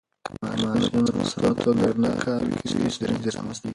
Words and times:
که 0.25 0.31
ماشينونه 0.71 1.11
په 1.17 1.23
سمه 1.31 1.51
توګه 1.63 1.87
نه 2.01 2.09
کار 2.23 2.41
کوي، 2.49 2.89
ستونزې 2.95 3.29
رامنځته 3.37 3.61
کېږي. 3.65 3.69